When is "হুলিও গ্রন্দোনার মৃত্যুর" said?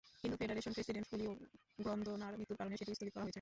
1.11-2.59